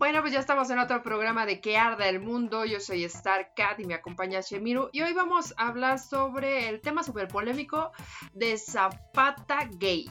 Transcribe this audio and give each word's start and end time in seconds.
Bueno, 0.00 0.22
pues 0.22 0.32
ya 0.32 0.40
estamos 0.40 0.70
en 0.70 0.78
otro 0.78 1.02
programa 1.02 1.44
de 1.44 1.60
Que 1.60 1.76
Arda 1.76 2.08
el 2.08 2.20
Mundo. 2.20 2.64
Yo 2.64 2.80
soy 2.80 3.04
Star 3.04 3.52
Cat 3.54 3.80
y 3.80 3.84
me 3.84 3.92
acompaña 3.92 4.40
Shemiru. 4.40 4.88
Y 4.92 5.02
hoy 5.02 5.12
vamos 5.12 5.52
a 5.58 5.68
hablar 5.68 5.98
sobre 5.98 6.70
el 6.70 6.80
tema 6.80 7.02
súper 7.02 7.28
polémico 7.28 7.92
de 8.32 8.56
Zapata 8.56 9.68
Gay. 9.74 10.08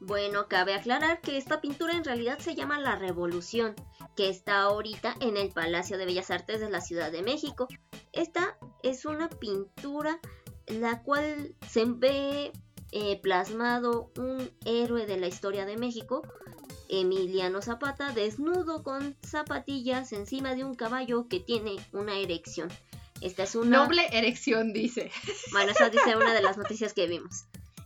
Bueno, 0.00 0.48
cabe 0.48 0.72
aclarar 0.72 1.20
que 1.20 1.36
esta 1.36 1.60
pintura 1.60 1.92
en 1.92 2.02
realidad 2.02 2.38
se 2.38 2.54
llama 2.54 2.80
La 2.80 2.96
Revolución, 2.96 3.74
que 4.16 4.30
está 4.30 4.62
ahorita 4.62 5.16
en 5.20 5.36
el 5.36 5.50
Palacio 5.50 5.98
de 5.98 6.06
Bellas 6.06 6.30
Artes 6.30 6.60
de 6.60 6.70
la 6.70 6.80
Ciudad 6.80 7.12
de 7.12 7.22
México. 7.22 7.68
Esta 8.14 8.56
es 8.82 9.04
una 9.04 9.28
pintura 9.28 10.18
la 10.66 11.02
cual 11.02 11.54
se 11.68 11.84
ve 11.84 12.52
eh, 12.92 13.20
plasmado 13.20 14.10
un 14.16 14.50
héroe 14.64 15.06
de 15.06 15.16
la 15.16 15.28
historia 15.28 15.64
de 15.64 15.76
México, 15.76 16.22
Emiliano 16.90 17.62
Zapata, 17.62 18.12
desnudo 18.12 18.82
con 18.82 19.16
zapatillas 19.24 20.12
encima 20.12 20.54
de 20.54 20.64
un 20.64 20.74
caballo 20.74 21.28
que 21.28 21.40
tiene 21.40 21.76
una 21.92 22.18
erección. 22.18 22.68
Esta 23.20 23.44
es 23.44 23.54
una... 23.54 23.78
Noble 23.78 24.06
erección, 24.12 24.72
dice. 24.72 25.10
Bueno, 25.52 25.72
eso 25.72 25.88
dice 25.88 26.16
una 26.16 26.34
de 26.34 26.42
las 26.42 26.58
noticias 26.58 26.92
que 26.92 27.06
vimos. 27.06 27.44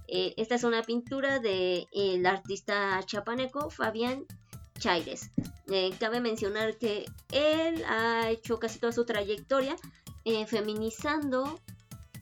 Eh, 0.09 0.35
esta 0.37 0.55
es 0.55 0.65
una 0.65 0.83
pintura 0.83 1.39
del 1.39 1.87
el 1.93 2.25
artista 2.27 3.01
chapaneco 3.05 3.71
Fabián 3.71 4.25
Chaires. 4.79 5.31
Eh, 5.69 5.93
cabe 5.99 6.21
mencionar 6.21 6.77
que 6.77 7.07
él 7.33 7.85
ha 7.89 8.31
hecho 8.31 8.59
casi 8.59 8.79
toda 8.79 8.93
su 8.93 9.05
trayectoria 9.05 9.77
feminizando 10.47 11.61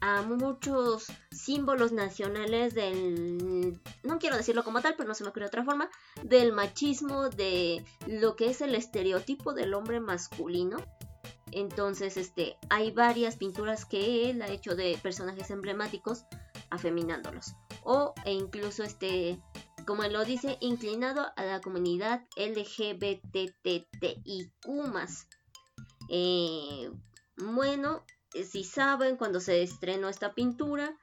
a 0.05 0.21
muchos 0.21 1.05
símbolos 1.31 1.93
nacionales 1.93 2.75
del, 2.75 3.79
no 4.03 4.19
quiero 4.19 4.35
decirlo 4.35 4.65
como 4.65 4.81
tal, 4.81 4.95
pero 4.97 5.07
no 5.07 5.15
se 5.15 5.23
me 5.23 5.29
ocurre 5.29 5.45
otra 5.45 5.63
forma, 5.63 5.89
del 6.23 6.51
machismo, 6.51 7.29
de 7.29 7.85
lo 8.05 8.35
que 8.35 8.49
es 8.49 8.59
el 8.59 8.75
estereotipo 8.75 9.53
del 9.53 9.73
hombre 9.73 10.01
masculino. 10.01 10.75
Entonces, 11.53 12.17
este, 12.17 12.57
hay 12.69 12.91
varias 12.91 13.37
pinturas 13.37 13.85
que 13.85 14.29
él 14.29 14.41
ha 14.41 14.49
hecho 14.49 14.75
de 14.75 14.99
personajes 15.01 15.49
emblemáticos 15.51 16.25
afeminándolos. 16.69 17.53
O 17.85 18.13
e 18.25 18.33
incluso 18.33 18.83
este, 18.83 19.39
como 19.87 20.03
él 20.03 20.11
lo 20.11 20.25
dice, 20.25 20.57
inclinado 20.59 21.27
a 21.37 21.45
la 21.45 21.61
comunidad 21.61 22.25
LGBTTIQ. 22.35 23.53
Eh, 26.09 26.91
bueno, 27.37 28.03
si 28.33 28.63
saben, 28.63 29.17
cuando 29.17 29.39
se 29.39 29.61
estrenó 29.61 30.09
esta 30.09 30.33
pintura, 30.33 30.95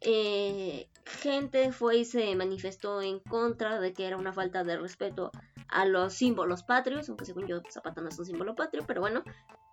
eh, 0.00 0.88
gente 1.04 1.72
fue 1.72 1.98
y 1.98 2.04
se 2.04 2.34
manifestó 2.36 3.02
en 3.02 3.20
contra 3.20 3.80
de 3.80 3.92
que 3.92 4.06
era 4.06 4.16
una 4.16 4.32
falta 4.32 4.64
de 4.64 4.76
respeto 4.76 5.30
a 5.68 5.84
los 5.84 6.14
símbolos 6.14 6.62
patrios, 6.62 7.08
aunque 7.08 7.24
según 7.24 7.46
yo 7.46 7.60
Zapata 7.70 8.00
no 8.00 8.08
es 8.08 8.18
un 8.18 8.26
símbolo 8.26 8.54
patrio, 8.54 8.84
pero 8.86 9.00
bueno, 9.00 9.22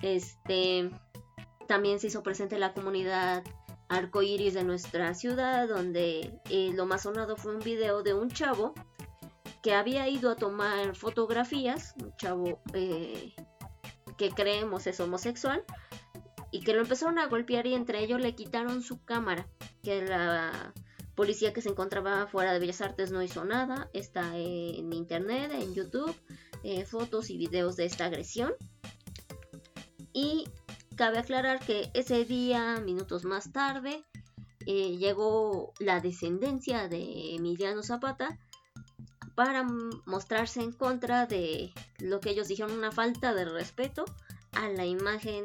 este 0.02 0.90
también 1.68 2.00
se 2.00 2.08
hizo 2.08 2.22
presente 2.22 2.60
la 2.60 2.74
comunidad 2.74 3.44
arcoíris 3.88 4.54
de 4.54 4.64
nuestra 4.64 5.14
ciudad, 5.14 5.68
donde 5.68 6.40
eh, 6.50 6.72
lo 6.74 6.86
más 6.86 7.04
sonado 7.04 7.38
fue 7.38 7.56
un 7.56 7.62
video 7.62 8.04
de 8.04 8.14
un 8.14 8.30
chavo 8.30 8.74
que 9.62 9.74
había 9.74 10.08
ido 10.08 10.32
a 10.32 10.36
tomar 10.36 10.96
fotografías, 10.96 11.96
un 12.02 12.16
chavo 12.18 12.60
que 12.72 14.30
creemos 14.36 14.86
es 14.88 15.00
homosexual, 15.00 15.64
y 16.56 16.62
que 16.62 16.74
lo 16.74 16.80
empezaron 16.80 17.20
a 17.20 17.28
golpear 17.28 17.68
y 17.68 17.74
entre 17.74 18.02
ellos 18.02 18.22
le 18.22 18.34
quitaron 18.34 18.82
su 18.82 19.04
cámara, 19.04 19.46
que 19.84 20.06
la 20.06 20.74
policía 21.14 21.52
que 21.52 21.62
se 21.62 21.68
encontraba 21.68 22.28
fuera 22.28 22.54
de 22.54 22.60
Bellas 22.60 22.80
Artes 22.80 23.12
no 23.12 23.22
hizo 23.22 23.44
nada, 23.44 23.90
está 23.92 24.38
en 24.38 24.94
internet, 24.94 25.52
en 25.52 25.74
YouTube, 25.74 26.16
eh, 26.64 26.86
fotos 26.86 27.30
y 27.30 27.38
videos 27.38 27.76
de 27.76 27.84
esta 27.84 28.06
agresión. 28.06 28.54
Y 30.14 30.48
cabe 30.96 31.18
aclarar 31.18 31.60
que 31.60 31.92
ese 31.94 32.24
día, 32.24 32.80
minutos 32.80 33.26
más 33.26 33.52
tarde, 33.52 34.06
eh, 34.66 34.96
llegó 34.96 35.74
la 35.80 36.00
descendencia 36.00 36.88
de 36.88 37.36
Emiliano 37.36 37.84
Zapata 37.84 38.40
para 39.36 39.64
mostrarse 40.06 40.62
en 40.62 40.72
contra 40.72 41.26
de 41.26 41.74
lo 42.00 42.22
que 42.22 42.30
ellos 42.30 42.48
dijeron 42.48 42.72
una 42.72 42.94
falta 42.94 43.34
de 43.34 43.44
respeto 43.44 44.06
a 44.54 44.70
la 44.70 44.86
imagen 44.86 45.44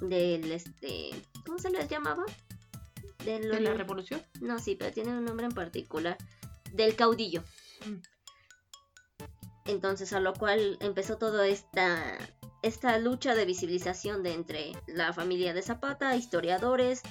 del 0.00 0.50
este 0.52 1.10
¿cómo 1.44 1.58
se 1.58 1.70
les 1.70 1.88
llamaba? 1.88 2.24
¿De 3.24 3.40
la 3.40 3.74
revolución? 3.74 4.22
No, 4.40 4.58
sí, 4.58 4.76
pero 4.76 4.92
tiene 4.92 5.10
un 5.10 5.24
nombre 5.24 5.46
en 5.46 5.52
particular. 5.52 6.16
Del 6.72 6.96
caudillo. 6.96 7.42
Mm. 7.84 7.96
Entonces, 9.66 10.12
a 10.12 10.20
lo 10.20 10.32
cual 10.32 10.78
empezó 10.80 11.16
toda 11.18 11.46
esta, 11.46 12.16
esta 12.62 12.98
lucha 12.98 13.34
de 13.34 13.44
visibilización 13.44 14.22
de 14.22 14.32
entre 14.32 14.72
la 14.86 15.12
familia 15.12 15.52
de 15.52 15.62
Zapata, 15.62 16.16
historiadores 16.16 17.02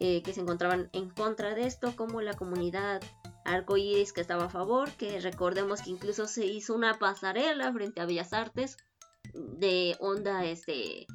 eh, 0.00 0.22
que 0.22 0.32
se 0.32 0.40
encontraban 0.40 0.90
en 0.92 1.10
contra 1.10 1.54
de 1.54 1.66
esto, 1.66 1.96
como 1.96 2.20
la 2.20 2.34
comunidad 2.34 3.02
arcoíris 3.44 4.12
que 4.12 4.20
estaba 4.20 4.44
a 4.44 4.50
favor, 4.50 4.90
que 4.92 5.20
recordemos 5.20 5.80
que 5.80 5.90
incluso 5.90 6.28
se 6.28 6.46
hizo 6.46 6.74
una 6.74 6.98
pasarela 6.98 7.72
frente 7.72 8.00
a 8.00 8.06
Bellas 8.06 8.32
Artes 8.32 8.76
de 9.32 9.96
onda 10.00 10.44
este 10.44 11.06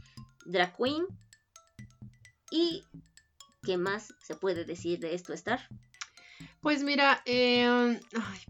drag 0.46 0.76
queen. 0.76 1.06
¿Y 2.52 2.84
qué 3.64 3.78
más 3.78 4.14
se 4.22 4.36
puede 4.36 4.66
decir 4.66 5.00
de 5.00 5.16
esto, 5.16 5.34
Star? 5.34 5.68
Pues 6.62 6.84
mira, 6.84 7.22
eh, 7.26 8.00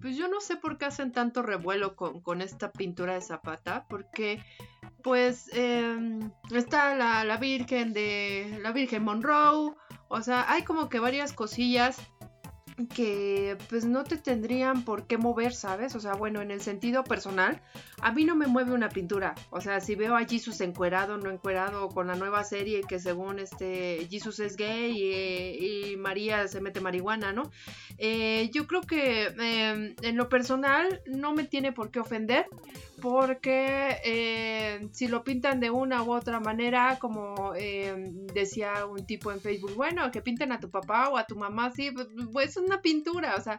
pues 0.02 0.16
yo 0.18 0.28
no 0.28 0.40
sé 0.40 0.56
por 0.56 0.78
qué 0.78 0.86
hacen 0.86 1.12
tanto 1.12 1.42
revuelo 1.42 1.96
con, 1.96 2.42
esta 2.42 2.72
pintura 2.72 3.14
de 3.16 3.22
Zapata, 3.22 3.86
porque 3.90 4.44
pues 5.04 5.50
em, 5.54 6.32
está 6.52 6.96
la, 6.96 7.24
la, 7.24 7.38
Virgen 7.38 7.94
de 7.94 8.60
la 8.62 8.72
Virgen 8.72 9.04
Monroe, 9.04 9.76
o 10.10 10.22
sea, 10.22 10.52
hay 10.52 10.64
como 10.64 10.90
que 10.90 11.00
varias 11.00 11.34
cosillas 11.34 11.98
que 12.94 13.58
pues 13.70 13.86
no 13.86 14.04
te 14.04 14.18
tendrían 14.18 14.84
por 14.84 15.06
qué 15.08 15.18
mover, 15.18 15.54
¿sabes? 15.54 15.96
O 15.96 16.00
sea, 16.00 16.14
bueno, 16.14 16.42
en 16.42 16.52
el 16.52 16.62
sentido 16.62 17.04
personal, 17.04 17.62
a 18.02 18.12
mí 18.12 18.26
no 18.26 18.36
me 18.36 18.48
mueve 18.48 18.74
una 18.74 18.90
pintura. 18.90 19.36
O 19.52 19.62
sea, 19.62 19.80
si 19.80 19.96
veo 19.96 20.16
a 20.16 20.26
Jesus 20.26 20.62
encuerado, 20.62 21.18
no 21.18 21.30
encuerado, 21.30 21.90
con 21.90 22.08
la 22.08 22.16
nueva 22.16 22.44
serie 22.44 22.82
que 22.88 23.00
según 23.00 23.40
este 23.40 24.08
Jesus 24.10 24.40
es 24.40 24.56
gay 24.56 25.92
y, 25.92 25.98
María 25.98 26.48
se 26.48 26.60
mete 26.60 26.82
marihuana, 26.82 27.32
¿no? 27.32 27.52
Eh, 27.98 28.50
yo 28.54 28.68
creo 28.68 28.82
que 28.82 29.28
em, 29.28 29.96
en 30.02 30.18
lo 30.18 30.28
personal 30.28 31.02
no 31.06 31.34
me 31.34 31.44
tiene 31.44 31.72
por 31.72 31.92
qué 31.92 32.00
ofender 32.00 32.48
porque 33.04 33.98
eh, 34.06 34.88
si 34.94 35.10
lo 35.10 35.26
pintan 35.26 35.60
de 35.60 35.70
una 35.70 36.04
u 36.04 36.14
otra 36.14 36.40
manera, 36.40 36.98
como 37.02 37.54
em, 37.54 38.26
decía 38.28 38.86
un 38.86 39.06
tipo 39.06 39.30
en 39.34 39.42
Facebook, 39.42 39.76
bueno, 39.76 40.10
que 40.10 40.22
pinten 40.22 40.54
a 40.54 40.62
tu 40.62 40.72
papá 40.72 41.10
o 41.10 41.18
a 41.18 41.28
tu 41.28 41.36
mamá, 41.36 41.70
sí, 41.72 41.92
pues, 41.92 42.08
pues 42.32 42.52
es 42.52 42.58
una 42.58 42.82
pintura, 42.82 43.36
o 43.36 43.42
sea, 43.42 43.58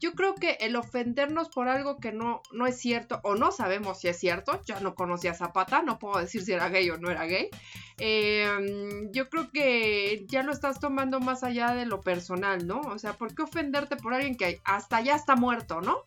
yo 0.00 0.12
creo 0.12 0.34
que 0.36 0.56
el 0.60 0.74
ofendernos 0.74 1.50
por 1.50 1.68
algo 1.68 1.98
que 1.98 2.12
no, 2.12 2.40
no 2.50 2.66
es 2.66 2.78
cierto 2.78 3.20
o 3.24 3.34
no 3.34 3.52
sabemos 3.52 4.00
si 4.00 4.08
es 4.08 4.18
cierto, 4.18 4.62
yo 4.64 4.80
no 4.80 4.94
conocía 4.94 5.32
a 5.32 5.34
Zapata, 5.34 5.82
no 5.82 5.98
puedo 5.98 6.18
decir 6.18 6.42
si 6.42 6.52
era 6.52 6.70
gay 6.70 6.88
o 6.88 6.96
no 6.96 7.10
era 7.10 7.26
gay, 7.26 7.50
em, 7.98 9.12
yo 9.12 9.28
creo 9.28 9.50
que 9.50 10.24
ya 10.28 10.42
lo 10.42 10.52
estás 10.52 10.80
tomando 10.80 11.20
más 11.20 11.44
allá 11.44 11.74
de 11.74 11.84
lo 11.84 12.00
personal, 12.00 12.66
¿no? 12.66 12.80
O 12.80 12.98
sea, 12.98 13.12
¿por 13.12 13.34
qué 13.34 13.42
ofenderte 13.42 13.96
por 13.96 14.14
alguien 14.14 14.38
que 14.38 14.62
hasta 14.64 15.02
ya 15.02 15.14
está 15.14 15.36
muerto, 15.36 15.82
¿no? 15.82 15.98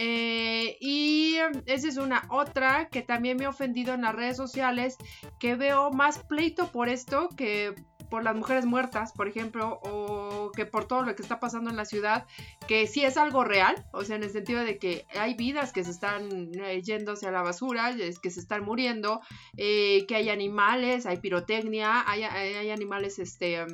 Eh, 0.00 0.76
y 0.80 1.38
esa 1.66 1.88
es 1.88 1.96
una. 1.96 2.22
Otra 2.30 2.88
que 2.88 3.02
también 3.02 3.36
me 3.36 3.46
ha 3.46 3.48
ofendido 3.48 3.94
en 3.94 4.02
las 4.02 4.14
redes 4.14 4.36
sociales, 4.36 4.96
que 5.40 5.56
veo 5.56 5.90
más 5.90 6.20
pleito 6.20 6.68
por 6.68 6.88
esto 6.88 7.28
que 7.36 7.74
por 8.08 8.22
las 8.22 8.36
mujeres 8.36 8.64
muertas, 8.64 9.12
por 9.12 9.28
ejemplo, 9.28 9.80
o 9.82 10.52
que 10.52 10.64
por 10.66 10.86
todo 10.86 11.02
lo 11.02 11.14
que 11.14 11.22
está 11.22 11.40
pasando 11.40 11.68
en 11.68 11.76
la 11.76 11.84
ciudad, 11.84 12.26
que 12.68 12.86
sí 12.86 13.04
es 13.04 13.16
algo 13.16 13.44
real, 13.44 13.86
o 13.92 14.04
sea, 14.04 14.16
en 14.16 14.22
el 14.22 14.30
sentido 14.30 14.60
de 14.60 14.78
que 14.78 15.04
hay 15.18 15.34
vidas 15.34 15.72
que 15.72 15.84
se 15.84 15.90
están 15.90 16.52
eh, 16.54 16.80
yéndose 16.80 17.26
a 17.26 17.32
la 17.32 17.42
basura, 17.42 17.94
que 18.22 18.30
se 18.30 18.40
están 18.40 18.64
muriendo, 18.64 19.20
eh, 19.56 20.06
que 20.06 20.14
hay 20.14 20.30
animales, 20.30 21.06
hay 21.06 21.18
pirotecnia, 21.18 22.08
hay, 22.08 22.22
hay 22.22 22.70
animales, 22.70 23.18
este, 23.18 23.66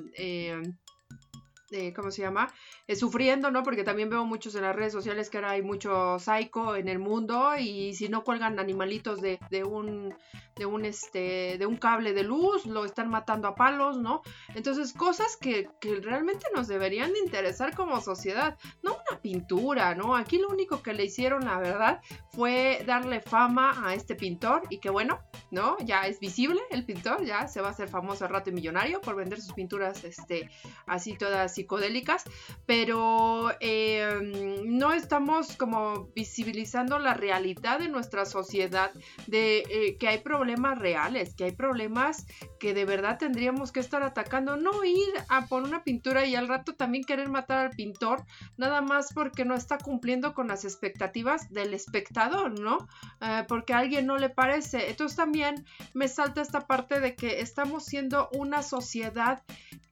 ¿cómo 1.94 2.10
se 2.10 2.22
llama? 2.22 2.52
Eh, 2.86 2.96
sufriendo, 2.96 3.50
¿no? 3.50 3.62
Porque 3.62 3.84
también 3.84 4.10
veo 4.10 4.24
muchos 4.24 4.54
en 4.54 4.62
las 4.62 4.76
redes 4.76 4.92
sociales 4.92 5.30
que 5.30 5.38
ahora 5.38 5.50
hay 5.50 5.62
mucho 5.62 6.18
psycho 6.18 6.76
en 6.76 6.88
el 6.88 6.98
mundo 6.98 7.56
y 7.58 7.94
si 7.94 8.08
no 8.08 8.24
cuelgan 8.24 8.58
animalitos 8.58 9.20
de, 9.20 9.38
de 9.50 9.64
un 9.64 10.14
de 10.56 10.66
un 10.66 10.84
este 10.84 11.56
de 11.58 11.66
un 11.66 11.76
cable 11.76 12.12
de 12.12 12.22
luz, 12.22 12.66
lo 12.66 12.84
están 12.84 13.08
matando 13.08 13.48
a 13.48 13.54
palos, 13.54 13.98
¿no? 13.98 14.22
Entonces, 14.54 14.92
cosas 14.92 15.36
que, 15.36 15.68
que 15.80 15.96
realmente 15.96 16.46
nos 16.54 16.68
deberían 16.68 17.12
de 17.12 17.18
interesar 17.20 17.74
como 17.74 18.00
sociedad, 18.00 18.56
no 18.82 18.96
pintura, 19.20 19.94
¿no? 19.94 20.16
Aquí 20.16 20.38
lo 20.38 20.48
único 20.48 20.82
que 20.82 20.92
le 20.94 21.04
hicieron, 21.04 21.44
la 21.44 21.58
verdad, 21.58 22.00
fue 22.30 22.82
darle 22.86 23.20
fama 23.20 23.86
a 23.86 23.94
este 23.94 24.14
pintor 24.14 24.62
y 24.70 24.78
que 24.78 24.90
bueno, 24.90 25.20
¿no? 25.50 25.76
Ya 25.80 26.06
es 26.06 26.20
visible 26.20 26.60
el 26.70 26.84
pintor, 26.84 27.24
ya 27.24 27.48
se 27.48 27.60
va 27.60 27.68
a 27.68 27.70
hacer 27.70 27.88
famoso 27.88 28.24
al 28.24 28.30
rato 28.30 28.50
y 28.50 28.52
millonario 28.52 29.00
por 29.00 29.16
vender 29.16 29.40
sus 29.40 29.52
pinturas, 29.52 30.04
este, 30.04 30.50
así 30.86 31.16
todas 31.16 31.54
psicodélicas, 31.54 32.24
pero 32.66 33.50
em, 33.60 34.53
no 34.74 34.92
estamos 34.92 35.56
como 35.56 36.08
visibilizando 36.16 36.98
la 36.98 37.14
realidad 37.14 37.78
de 37.78 37.88
nuestra 37.88 38.24
sociedad, 38.24 38.90
de 39.28 39.58
eh, 39.58 39.96
que 39.98 40.08
hay 40.08 40.18
problemas 40.18 40.78
reales, 40.78 41.34
que 41.34 41.44
hay 41.44 41.52
problemas 41.52 42.26
que 42.58 42.74
de 42.74 42.84
verdad 42.84 43.18
tendríamos 43.18 43.70
que 43.70 43.78
estar 43.78 44.02
atacando, 44.02 44.56
no 44.56 44.82
ir 44.82 45.12
a 45.28 45.46
por 45.46 45.62
una 45.62 45.84
pintura 45.84 46.26
y 46.26 46.34
al 46.34 46.48
rato 46.48 46.74
también 46.74 47.04
querer 47.04 47.28
matar 47.28 47.66
al 47.66 47.70
pintor, 47.70 48.24
nada 48.56 48.80
más 48.80 49.12
porque 49.12 49.44
no 49.44 49.54
está 49.54 49.78
cumpliendo 49.78 50.34
con 50.34 50.48
las 50.48 50.64
expectativas 50.64 51.50
del 51.50 51.72
espectador, 51.72 52.58
¿no? 52.58 52.88
Eh, 53.20 53.44
porque 53.46 53.74
a 53.74 53.78
alguien 53.78 54.06
no 54.06 54.18
le 54.18 54.28
parece. 54.28 54.90
Entonces 54.90 55.16
también 55.16 55.64
me 55.92 56.08
salta 56.08 56.42
esta 56.42 56.66
parte 56.66 56.98
de 56.98 57.14
que 57.14 57.40
estamos 57.40 57.84
siendo 57.84 58.28
una 58.32 58.62
sociedad 58.62 59.42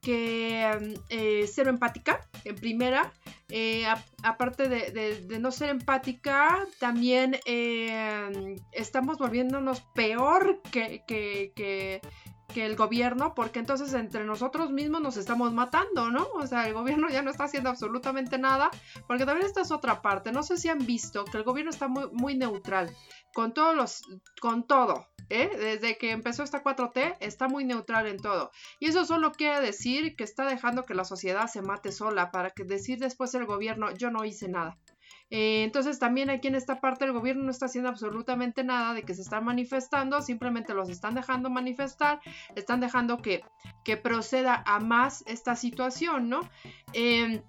que 0.03 0.97
eh, 1.09 1.47
cero 1.51 1.71
empática, 1.71 2.27
en 2.45 2.57
primera, 2.57 3.13
eh, 3.49 3.87
aparte 4.23 4.69
de, 4.69 5.39
no 5.39 5.53
ser 5.53 5.71
empática, 5.71 6.67
también 6.81 7.39
eh, 7.47 8.57
estamos 8.73 9.19
volviéndonos 9.19 9.81
peor 9.95 10.61
que, 10.73 11.05
que, 11.07 12.01
el 12.57 12.77
gobierno, 12.77 13.35
porque 13.35 13.59
entonces 13.59 13.93
entre 13.95 14.25
nosotros 14.25 14.71
mismos 14.71 15.01
nos 15.01 15.17
estamos 15.17 15.53
matando, 15.53 16.11
¿no? 16.11 16.29
O 16.35 16.47
sea, 16.47 16.67
el 16.67 16.75
gobierno 16.75 17.09
ya 17.09 17.23
no 17.23 17.31
está 17.31 17.45
haciendo 17.45 17.71
absolutamente 17.71 18.39
nada, 18.39 18.71
porque 19.07 19.25
también 19.25 19.47
esta 19.47 19.63
es 19.63 19.71
otra 19.71 20.03
parte. 20.03 20.33
No 20.33 20.43
sé 20.43 20.57
si 20.57 20.69
han 20.69 20.85
visto 20.85 21.25
que 21.25 21.39
el 21.39 21.45
gobierno 21.45 21.71
está 21.71 21.89
muy, 21.89 22.09
muy 22.13 22.37
neutral 22.37 22.95
con 23.33 23.55
todos 23.55 23.75
los, 23.75 24.03
con 24.41 24.67
todo, 24.67 25.07
¿eh? 25.29 25.51
Desde 25.59 25.97
que 25.97 26.11
empezó 26.11 26.43
esta 26.43 26.63
4T 26.63 27.17
está 27.21 27.49
muy 27.49 27.65
neutral 27.65 28.07
en 28.07 28.19
todo. 28.19 28.51
Y 28.79 28.87
eso 28.89 29.05
solo 29.05 29.33
quiere 29.33 29.61
decir 29.61 30.15
que 30.17 30.25
está 30.25 30.47
dejando 30.47 30.85
que 30.85 30.95
la 30.95 31.05
sociedad 31.05 31.47
se 31.49 31.63
mate 31.63 31.93
sola 31.93 32.31
para 32.31 32.51
que 32.51 32.65
decir 32.65 32.99
después 32.99 33.35
el 33.35 33.47
gobierno 33.47 33.91
yo 33.93 34.11
no 34.11 34.25
hice 34.25 34.49
nada. 34.49 34.79
Eh, 35.35 35.63
entonces 35.65 35.99
también 35.99 36.29
aquí 36.29 36.49
en 36.49 36.57
esta 36.57 36.79
parte 36.79 37.07
el 37.07 37.13
gobierno 37.13 37.45
no 37.45 37.51
está 37.51 37.65
haciendo 37.65 37.89
absolutamente 37.89 38.65
nada 38.65 38.93
de 38.93 39.03
que 39.03 39.15
se 39.15 39.23
están 39.23 39.47
manifestando, 39.47 40.21
simplemente 40.21 40.75
los 40.75 40.91
están 40.91 41.15
dejando 41.15 41.49
manifestar, 41.49 42.21
están 42.55 42.81
dejando 42.81 43.17
que, 43.17 43.43
que 43.83 43.97
proceda 43.97 44.63
a 44.67 44.79
más 44.79 45.25
esta 45.27 45.57
situación, 45.57 46.29
¿no? 46.29 46.41
Eh, 46.93 47.43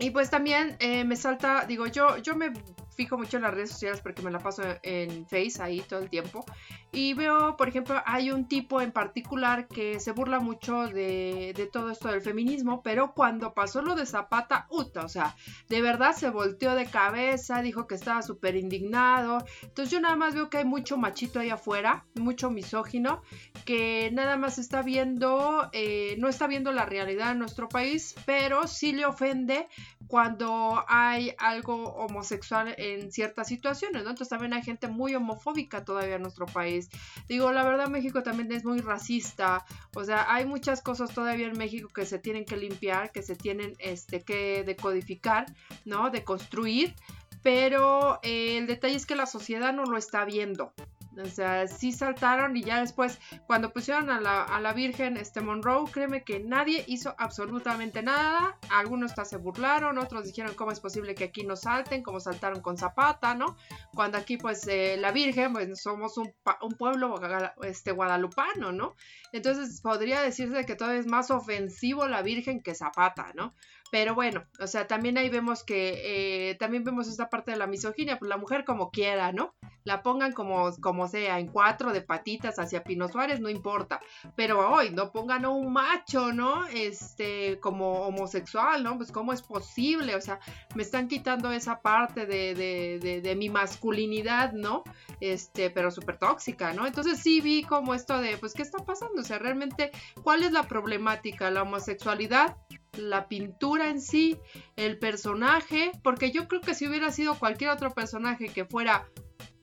y 0.00 0.10
pues 0.10 0.28
también 0.28 0.76
me 1.06 1.14
salta, 1.14 1.66
digo, 1.66 1.86
yo, 1.86 2.16
yo 2.16 2.34
me 2.34 2.52
fijo 3.00 3.16
mucho 3.16 3.38
en 3.38 3.44
las 3.44 3.54
redes 3.54 3.70
sociales 3.70 4.02
porque 4.02 4.20
me 4.20 4.30
la 4.30 4.40
paso 4.40 4.62
en 4.82 5.24
Face 5.24 5.54
ahí 5.58 5.80
todo 5.80 6.00
el 6.00 6.10
tiempo. 6.10 6.44
Y 6.92 7.14
veo, 7.14 7.56
por 7.56 7.66
ejemplo, 7.66 8.02
hay 8.04 8.30
un 8.30 8.46
tipo 8.46 8.82
en 8.82 8.92
particular 8.92 9.68
que 9.68 9.98
se 10.00 10.12
burla 10.12 10.38
mucho 10.38 10.86
de, 10.86 11.54
de 11.56 11.66
todo 11.66 11.90
esto 11.90 12.08
del 12.08 12.20
feminismo, 12.20 12.82
pero 12.82 13.14
cuando 13.14 13.54
pasó 13.54 13.80
lo 13.80 13.94
de 13.94 14.04
Zapata, 14.04 14.66
uta, 14.68 15.02
o 15.02 15.08
sea, 15.08 15.34
de 15.70 15.80
verdad 15.80 16.12
se 16.14 16.28
volteó 16.28 16.74
de 16.74 16.84
cabeza, 16.84 17.62
dijo 17.62 17.86
que 17.86 17.94
estaba 17.94 18.20
súper 18.20 18.54
indignado. 18.56 19.46
Entonces 19.62 19.90
yo 19.90 19.98
nada 19.98 20.16
más 20.16 20.34
veo 20.34 20.50
que 20.50 20.58
hay 20.58 20.66
mucho 20.66 20.98
machito 20.98 21.40
ahí 21.40 21.48
afuera, 21.48 22.04
mucho 22.16 22.50
misógino, 22.50 23.22
que 23.64 24.10
nada 24.12 24.36
más 24.36 24.58
está 24.58 24.82
viendo, 24.82 25.70
eh, 25.72 26.16
no 26.18 26.28
está 26.28 26.46
viendo 26.46 26.70
la 26.70 26.84
realidad 26.84 27.30
en 27.30 27.38
nuestro 27.38 27.66
país, 27.66 28.14
pero 28.26 28.66
sí 28.66 28.92
le 28.92 29.06
ofende 29.06 29.68
cuando 30.10 30.84
hay 30.88 31.34
algo 31.38 31.84
homosexual 31.94 32.74
en 32.78 33.12
ciertas 33.12 33.46
situaciones, 33.46 34.02
¿no? 34.02 34.10
Entonces 34.10 34.28
también 34.28 34.52
hay 34.52 34.62
gente 34.62 34.88
muy 34.88 35.14
homofóbica 35.14 35.84
todavía 35.84 36.16
en 36.16 36.22
nuestro 36.22 36.46
país. 36.46 36.90
Digo, 37.28 37.52
la 37.52 37.62
verdad 37.62 37.86
México 37.86 38.24
también 38.24 38.50
es 38.50 38.64
muy 38.64 38.80
racista, 38.80 39.64
o 39.94 40.02
sea, 40.02 40.26
hay 40.34 40.46
muchas 40.46 40.82
cosas 40.82 41.14
todavía 41.14 41.46
en 41.46 41.56
México 41.56 41.90
que 41.94 42.06
se 42.06 42.18
tienen 42.18 42.44
que 42.44 42.56
limpiar, 42.56 43.12
que 43.12 43.22
se 43.22 43.36
tienen 43.36 43.76
este, 43.78 44.22
que 44.22 44.64
decodificar, 44.64 45.46
¿no? 45.84 46.10
De 46.10 46.24
construir, 46.24 46.96
pero 47.44 48.18
eh, 48.24 48.58
el 48.58 48.66
detalle 48.66 48.96
es 48.96 49.06
que 49.06 49.14
la 49.14 49.26
sociedad 49.26 49.72
no 49.72 49.84
lo 49.84 49.96
está 49.96 50.24
viendo, 50.24 50.72
o 51.18 51.26
sea, 51.26 51.66
sí 51.66 51.92
saltaron 51.92 52.56
y 52.56 52.62
ya 52.62 52.80
después, 52.80 53.18
cuando 53.46 53.72
pusieron 53.72 54.10
a 54.10 54.20
la, 54.20 54.42
a 54.44 54.60
la 54.60 54.72
Virgen 54.72 55.16
este 55.16 55.40
Monroe, 55.40 55.90
créeme 55.90 56.22
que 56.22 56.40
nadie 56.40 56.84
hizo 56.86 57.14
absolutamente 57.18 58.02
nada. 58.02 58.58
Algunos 58.70 59.10
hasta 59.10 59.24
se 59.24 59.36
burlaron, 59.36 59.98
otros 59.98 60.24
dijeron 60.24 60.54
cómo 60.54 60.70
es 60.70 60.80
posible 60.80 61.14
que 61.14 61.24
aquí 61.24 61.44
no 61.44 61.56
salten, 61.56 62.02
como 62.02 62.20
saltaron 62.20 62.60
con 62.60 62.76
Zapata, 62.76 63.34
¿no? 63.34 63.56
Cuando 63.94 64.18
aquí, 64.18 64.36
pues, 64.36 64.66
eh, 64.68 64.96
la 64.98 65.10
Virgen, 65.12 65.52
pues 65.52 65.80
somos 65.80 66.16
un, 66.16 66.32
un 66.62 66.72
pueblo 66.72 67.20
este, 67.62 67.92
guadalupano, 67.92 68.72
¿no? 68.72 68.94
Entonces 69.32 69.80
podría 69.80 70.22
decirse 70.22 70.64
que 70.64 70.76
todavía 70.76 71.00
es 71.00 71.06
más 71.06 71.30
ofensivo 71.30 72.06
la 72.06 72.22
Virgen 72.22 72.62
que 72.62 72.74
Zapata, 72.74 73.32
¿no? 73.34 73.54
Pero 73.90 74.14
bueno, 74.14 74.44
o 74.60 74.66
sea, 74.66 74.86
también 74.86 75.18
ahí 75.18 75.28
vemos 75.28 75.64
que, 75.64 76.50
eh, 76.50 76.54
también 76.54 76.84
vemos 76.84 77.08
esta 77.08 77.28
parte 77.28 77.50
de 77.50 77.56
la 77.56 77.66
misoginia, 77.66 78.18
pues 78.18 78.28
la 78.28 78.36
mujer 78.36 78.64
como 78.64 78.90
quiera, 78.90 79.32
¿no? 79.32 79.54
La 79.82 80.02
pongan 80.02 80.32
como, 80.32 80.70
como 80.80 81.08
sea, 81.08 81.38
en 81.38 81.48
cuatro 81.48 81.92
de 81.92 82.02
patitas 82.02 82.58
hacia 82.58 82.84
Pino 82.84 83.08
Suárez, 83.08 83.40
no 83.40 83.48
importa. 83.48 84.00
Pero 84.36 84.70
hoy, 84.70 84.90
no 84.90 85.10
pongan 85.10 85.44
a 85.44 85.48
un 85.48 85.72
macho, 85.72 86.32
¿no? 86.32 86.66
Este, 86.68 87.58
como 87.60 88.02
homosexual, 88.02 88.84
¿no? 88.84 88.96
Pues 88.96 89.10
cómo 89.10 89.32
es 89.32 89.42
posible, 89.42 90.14
o 90.14 90.20
sea, 90.20 90.38
me 90.74 90.82
están 90.82 91.08
quitando 91.08 91.50
esa 91.50 91.80
parte 91.80 92.26
de, 92.26 92.54
de, 92.54 92.98
de, 93.00 93.20
de 93.22 93.36
mi 93.36 93.48
masculinidad, 93.48 94.52
¿no? 94.52 94.84
Este, 95.20 95.70
pero 95.70 95.90
súper 95.90 96.18
tóxica, 96.18 96.72
¿no? 96.74 96.86
Entonces 96.86 97.18
sí 97.18 97.40
vi 97.40 97.64
como 97.64 97.94
esto 97.94 98.20
de, 98.20 98.36
pues, 98.36 98.54
¿qué 98.54 98.62
está 98.62 98.78
pasando? 98.84 99.20
O 99.20 99.24
sea, 99.24 99.38
realmente, 99.38 99.90
¿cuál 100.22 100.44
es 100.44 100.52
la 100.52 100.62
problemática? 100.64 101.50
¿La 101.50 101.62
homosexualidad? 101.62 102.56
La 102.96 103.28
pintura 103.28 103.88
en 103.90 104.00
sí, 104.00 104.38
el 104.76 104.98
personaje, 104.98 105.92
porque 106.02 106.32
yo 106.32 106.48
creo 106.48 106.60
que 106.60 106.74
si 106.74 106.86
hubiera 106.86 107.10
sido 107.12 107.38
cualquier 107.38 107.70
otro 107.70 107.92
personaje 107.92 108.48
que 108.48 108.64
fuera 108.64 109.08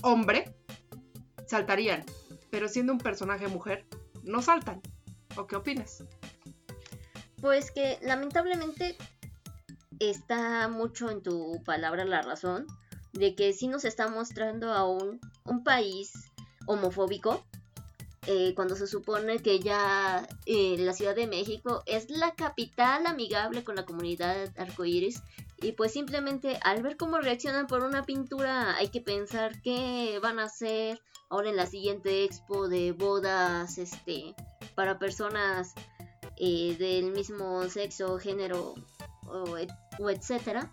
hombre, 0.02 0.54
saltarían, 1.48 2.04
pero 2.50 2.68
siendo 2.68 2.94
un 2.94 3.00
personaje 3.00 3.48
mujer, 3.48 3.86
no 4.24 4.42
saltan. 4.42 4.82
¿O 5.36 5.48
qué 5.48 5.56
opinas? 5.56 6.04
Pues 7.42 7.72
que 7.72 8.00
lamentablemente 8.02 8.98
está 10.00 10.68
mucho 10.68 11.10
en 11.10 11.22
tu 11.22 11.62
palabra 11.64 12.06
la 12.06 12.22
razón 12.22 12.66
de 13.14 13.36
que 13.36 13.54
sí 13.54 13.68
nos 13.68 13.86
está 13.86 14.08
mostrando 14.08 14.74
a 14.74 14.88
un, 14.90 15.20
un 15.46 15.64
país 15.64 16.32
homofóbico 16.66 17.47
eh, 18.30 18.54
cuando 18.56 18.76
se 18.76 18.88
supone 18.88 19.40
que 19.40 19.60
ya 19.62 20.28
eh, 20.46 20.76
la 20.80 20.92
Ciudad 20.92 21.16
de 21.16 21.28
México 21.28 21.82
es 21.86 22.10
la 22.10 22.36
capital 22.36 23.06
amigable 23.06 23.64
con 23.64 23.78
la 23.78 23.86
comunidad 23.86 24.50
arcoíris. 24.58 25.24
Y 25.62 25.72
pues 25.72 25.94
simplemente 25.94 26.60
al 26.62 26.84
ver 26.84 26.98
cómo 26.98 27.20
reaccionan 27.20 27.68
por 27.68 27.84
una 27.84 28.04
pintura 28.04 28.76
hay 28.76 28.90
que 28.90 29.00
pensar 29.00 29.62
qué 29.62 30.20
van 30.22 30.40
a 30.40 30.44
hacer 30.44 31.02
ahora 31.30 31.50
en 31.50 31.56
la 31.56 31.68
siguiente 31.68 32.26
expo 32.26 32.68
de 32.68 32.92
bodas 32.92 33.78
este 33.78 34.36
para 34.76 35.00
personas 35.00 35.74
eh, 36.36 36.76
del 36.78 37.12
mismo 37.12 37.64
sexo, 37.70 38.20
género 38.20 38.76
o, 39.26 39.56
o 40.00 40.10
etcétera. 40.10 40.70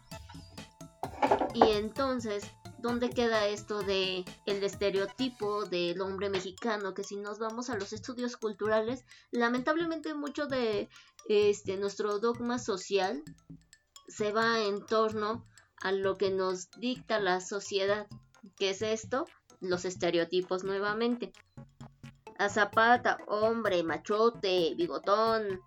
Y 1.55 1.71
entonces 1.71 2.51
¿Dónde 2.85 3.09
queda 3.09 3.47
esto 3.47 3.83
de 3.83 4.27
el 4.45 4.63
estereotipo 4.63 5.65
del 5.65 6.03
hombre 6.03 6.29
mexicano? 6.29 6.93
Que 6.93 7.03
si 7.03 7.17
nos 7.17 7.39
vamos 7.39 7.71
a 7.71 7.79
los 7.79 7.95
estudios 7.95 8.37
culturales, 8.37 9.07
lamentablemente 9.31 10.13
mucho 10.13 10.49
de 10.49 10.91
este 11.27 11.79
nuestro 11.79 12.19
dogma 12.19 12.59
social 12.59 13.23
se 14.07 14.33
va 14.33 14.61
en 14.61 14.85
torno 14.85 15.47
a 15.81 15.93
lo 15.93 16.19
que 16.19 16.31
nos 16.31 16.71
dicta 16.73 17.19
la 17.21 17.41
sociedad. 17.41 18.07
¿Qué 18.59 18.69
es 18.69 18.83
esto? 18.83 19.25
Los 19.63 19.87
estereotipos 19.87 20.63
nuevamente. 20.63 21.33
A 22.37 22.51
Zapata, 22.51 23.17
hombre, 23.29 23.83
machote, 23.83 24.75
bigotón, 24.77 25.63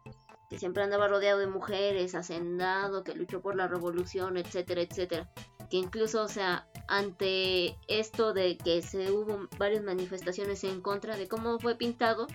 que 0.51 0.59
siempre 0.59 0.83
andaba 0.83 1.07
rodeado 1.07 1.39
de 1.39 1.47
mujeres, 1.47 2.13
hacendado, 2.13 3.03
que 3.03 3.15
luchó 3.15 3.41
por 3.41 3.55
la 3.55 3.67
revolución, 3.67 4.37
etcétera, 4.37 4.81
etcétera 4.81 5.27
que 5.69 5.77
incluso, 5.77 6.23
o 6.23 6.27
sea, 6.27 6.67
ante 6.87 7.77
esto 7.87 8.33
de 8.33 8.57
que 8.57 8.81
se 8.81 9.11
hubo 9.11 9.47
varias 9.57 9.83
manifestaciones 9.83 10.63
en 10.63 10.81
contra 10.81 11.17
de 11.17 11.27
cómo 11.27 11.59
fue 11.59 11.75
pintado, 11.75 12.27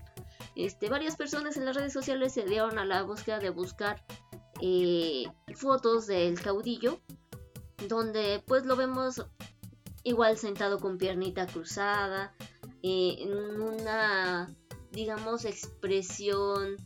este, 0.55 0.89
varias 0.89 1.17
personas 1.17 1.57
en 1.57 1.65
las 1.65 1.77
redes 1.77 1.93
sociales 1.93 2.35
se 2.35 2.45
dieron 2.45 2.79
a 2.79 2.85
la 2.85 3.03
búsqueda 3.03 3.39
de 3.39 3.51
buscar 3.51 4.05
eh, 4.61 5.25
fotos 5.55 6.07
del 6.07 6.41
caudillo, 6.41 7.01
donde 7.89 8.43
pues 8.47 8.65
lo 8.67 8.77
vemos 8.77 9.25
igual 10.05 10.37
sentado 10.37 10.79
con 10.79 10.99
piernita 10.99 11.47
cruzada, 11.47 12.35
eh, 12.83 13.17
en 13.21 13.61
una, 13.61 14.55
digamos, 14.91 15.45
expresión 15.45 16.77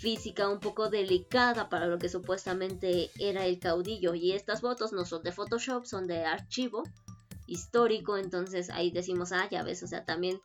física 0.00 0.48
un 0.48 0.60
poco 0.60 0.88
delicada 0.88 1.68
para 1.68 1.86
lo 1.86 1.98
que 1.98 2.08
supuestamente 2.08 3.10
era 3.18 3.44
el 3.44 3.58
caudillo. 3.58 4.14
Y 4.14 4.32
estas 4.32 4.62
fotos 4.62 4.92
no 4.92 5.04
son 5.04 5.22
de 5.22 5.32
Photoshop, 5.32 5.84
son 5.84 6.06
de 6.06 6.24
archivo 6.24 6.84
histórico. 7.46 8.16
Entonces 8.16 8.70
ahí 8.70 8.90
decimos, 8.90 9.32
ah, 9.32 9.46
ya 9.50 9.62
ves, 9.62 9.82
o 9.82 9.86
sea, 9.86 10.06
también 10.06 10.40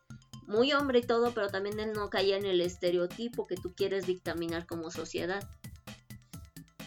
muy 0.46 0.72
hombre 0.74 0.98
y 0.98 1.02
todo, 1.02 1.32
pero 1.32 1.48
también 1.48 1.80
él 1.80 1.92
no 1.94 2.10
caía 2.10 2.36
en 2.36 2.44
el 2.44 2.60
estereotipo 2.60 3.46
que 3.46 3.56
tú 3.56 3.74
quieres 3.74 4.06
dictaminar 4.06 4.66
como 4.66 4.90
sociedad. 4.90 5.42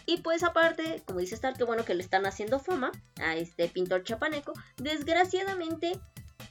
Y 0.06 0.18
pues 0.18 0.42
aparte, 0.42 1.02
como 1.06 1.20
dice 1.20 1.34
Star, 1.34 1.56
que 1.56 1.64
bueno 1.64 1.84
que 1.84 1.94
le 1.94 2.02
están 2.02 2.24
haciendo 2.24 2.58
fama 2.58 2.92
a 3.20 3.36
este 3.36 3.68
pintor 3.68 4.04
chapaneco. 4.04 4.52
Desgraciadamente 4.76 6.00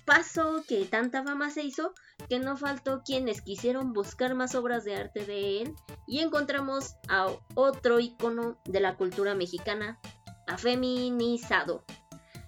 pasó 0.09 0.63
que 0.67 0.85
tanta 0.85 1.23
fama 1.23 1.51
se 1.51 1.61
hizo 1.61 1.93
que 2.29 2.39
no 2.39 2.57
faltó 2.57 3.03
quienes 3.05 3.43
quisieron 3.43 3.93
buscar 3.93 4.33
más 4.33 4.55
obras 4.55 4.83
de 4.83 4.95
arte 4.95 5.23
de 5.23 5.61
él 5.61 5.75
y 6.07 6.21
encontramos 6.21 6.95
a 7.07 7.27
otro 7.53 7.99
icono 7.99 8.59
de 8.65 8.79
la 8.79 8.97
cultura 8.97 9.35
mexicana 9.35 9.99
afeminizado. 10.47 11.83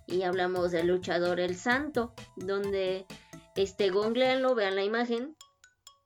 Y 0.07 0.23
hablamos 0.23 0.71
del 0.71 0.87
luchador 0.87 1.39
El 1.39 1.55
Santo, 1.55 2.15
donde 2.35 3.05
este 3.55 3.91
googleanlo, 3.91 4.55
vean 4.55 4.75
la 4.75 4.83
imagen, 4.83 5.37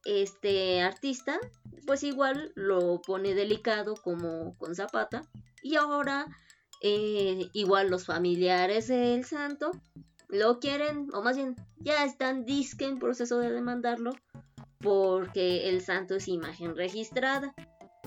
este 0.03 0.81
artista 0.81 1.39
pues 1.88 2.03
igual 2.03 2.51
lo 2.55 3.01
pone 3.01 3.33
delicado 3.33 3.95
como 3.95 4.57
con 4.57 4.75
Zapata 4.75 5.21
y 5.63 5.77
ahora 5.77 6.27
eh, 6.81 7.47
igual 7.53 7.89
los 7.89 8.05
familiares 8.05 8.89
del 8.89 9.24
santo 9.24 9.71
lo 10.29 10.60
quieren 10.60 11.08
o 11.13 11.22
más 11.22 11.36
bien 11.36 11.55
ya 11.77 12.03
están 12.05 12.46
disque 12.46 12.86
en 12.86 13.00
proceso 13.00 13.39
de 13.39 13.51
demandarlo 13.51 14.12
porque 14.79 15.70
el 15.70 15.82
santo 15.82 16.15
es 16.15 16.27
imagen 16.27 16.75
registrada 16.75 17.53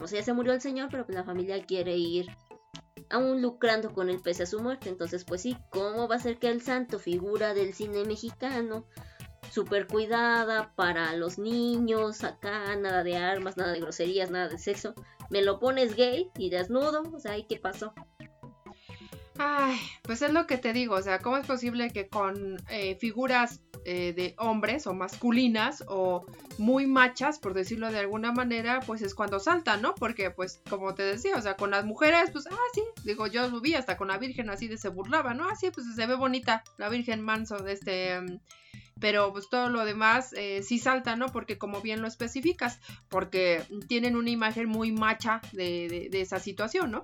o 0.00 0.06
sea 0.06 0.22
se 0.22 0.32
murió 0.32 0.52
el 0.52 0.60
señor 0.60 0.88
pero 0.90 1.04
pues 1.04 1.16
la 1.16 1.24
familia 1.24 1.64
quiere 1.64 1.96
ir 1.96 2.30
aún 3.10 3.42
lucrando 3.42 3.92
con 3.92 4.10
el 4.10 4.20
pese 4.20 4.42
a 4.42 4.46
su 4.46 4.60
muerte 4.60 4.88
entonces 4.88 5.24
pues 5.24 5.42
sí 5.42 5.56
cómo 5.70 6.08
va 6.08 6.16
a 6.16 6.20
ser 6.20 6.38
que 6.38 6.48
el 6.48 6.62
santo 6.62 6.98
figura 6.98 7.54
del 7.54 7.74
cine 7.74 8.04
mexicano 8.04 8.84
súper 9.50 9.86
cuidada 9.86 10.72
para 10.74 11.14
los 11.16 11.38
niños, 11.38 12.24
acá 12.24 12.76
nada 12.76 13.02
de 13.02 13.16
armas, 13.16 13.56
nada 13.56 13.72
de 13.72 13.80
groserías, 13.80 14.30
nada 14.30 14.48
de 14.48 14.58
sexo. 14.58 14.94
Me 15.30 15.42
lo 15.42 15.58
pones 15.58 15.94
gay 15.94 16.30
y 16.38 16.50
desnudo, 16.50 17.02
o 17.14 17.20
sea, 17.20 17.36
¿y 17.36 17.44
qué 17.44 17.58
pasó? 17.58 17.92
Ay, 19.38 19.78
pues 20.02 20.20
es 20.22 20.32
lo 20.32 20.46
que 20.46 20.58
te 20.58 20.72
digo, 20.72 20.96
o 20.96 21.02
sea, 21.02 21.20
¿cómo 21.20 21.36
es 21.36 21.46
posible 21.46 21.90
que 21.90 22.08
con 22.08 22.56
eh, 22.70 22.96
figuras 22.96 23.60
eh, 23.84 24.12
de 24.12 24.34
hombres 24.38 24.86
o 24.86 24.94
masculinas 24.94 25.84
o 25.86 26.26
muy 26.58 26.86
machas, 26.86 27.38
por 27.38 27.54
decirlo 27.54 27.90
de 27.90 28.00
alguna 28.00 28.32
manera, 28.32 28.80
pues 28.80 29.00
es 29.00 29.14
cuando 29.14 29.38
saltan, 29.38 29.80
¿no? 29.80 29.94
Porque, 29.94 30.30
pues, 30.30 30.60
como 30.68 30.94
te 30.94 31.04
decía, 31.04 31.36
o 31.36 31.40
sea, 31.40 31.54
con 31.56 31.70
las 31.70 31.84
mujeres, 31.84 32.30
pues, 32.32 32.48
ah, 32.50 32.56
sí, 32.74 32.82
digo, 33.04 33.28
yo 33.28 33.60
vi 33.60 33.74
hasta 33.74 33.96
con 33.96 34.08
la 34.08 34.18
Virgen 34.18 34.50
así 34.50 34.66
de 34.66 34.76
se 34.76 34.88
burlaba, 34.88 35.34
¿no? 35.34 35.48
Así, 35.48 35.66
ah, 35.66 35.72
pues 35.72 35.86
se 35.94 36.06
ve 36.06 36.16
bonita 36.16 36.64
la 36.76 36.88
Virgen 36.88 37.22
Manso 37.22 37.58
de 37.58 37.72
este... 37.72 38.20
Mm, 38.20 38.40
pero 39.00 39.32
pues 39.32 39.48
todo 39.48 39.68
lo 39.68 39.84
demás 39.84 40.32
eh, 40.32 40.62
sí 40.64 40.80
salta, 40.80 41.14
¿no? 41.14 41.26
Porque 41.26 41.56
como 41.56 41.80
bien 41.80 42.02
lo 42.02 42.08
especificas, 42.08 42.80
porque 43.08 43.62
tienen 43.86 44.16
una 44.16 44.30
imagen 44.30 44.68
muy 44.68 44.90
macha 44.90 45.40
de, 45.52 46.08
de, 46.10 46.20
esa 46.20 46.40
situación, 46.40 46.90
¿no? 46.90 47.02